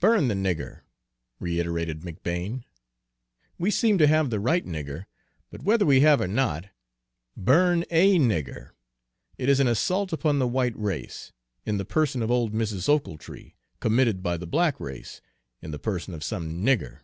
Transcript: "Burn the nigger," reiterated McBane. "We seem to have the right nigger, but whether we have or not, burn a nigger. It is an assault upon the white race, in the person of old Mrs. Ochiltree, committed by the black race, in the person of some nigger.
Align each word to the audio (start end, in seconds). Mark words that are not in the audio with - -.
"Burn 0.00 0.28
the 0.28 0.34
nigger," 0.34 0.82
reiterated 1.40 2.02
McBane. 2.02 2.64
"We 3.56 3.70
seem 3.70 3.96
to 3.96 4.06
have 4.06 4.28
the 4.28 4.38
right 4.38 4.66
nigger, 4.66 5.06
but 5.48 5.62
whether 5.62 5.86
we 5.86 6.00
have 6.02 6.20
or 6.20 6.28
not, 6.28 6.66
burn 7.38 7.86
a 7.88 8.18
nigger. 8.18 8.72
It 9.38 9.48
is 9.48 9.60
an 9.60 9.68
assault 9.68 10.12
upon 10.12 10.38
the 10.38 10.46
white 10.46 10.78
race, 10.78 11.32
in 11.64 11.78
the 11.78 11.86
person 11.86 12.20
of 12.20 12.30
old 12.30 12.52
Mrs. 12.52 12.86
Ochiltree, 12.86 13.54
committed 13.80 14.22
by 14.22 14.36
the 14.36 14.46
black 14.46 14.78
race, 14.78 15.22
in 15.62 15.70
the 15.70 15.78
person 15.78 16.12
of 16.12 16.22
some 16.22 16.62
nigger. 16.62 16.98